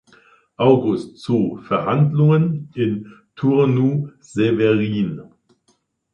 August 0.57 1.19
zu 1.19 1.57
Verhandlungen 1.61 2.71
in 2.73 3.13
Turnu 3.35 4.09
Severin. 4.19 5.21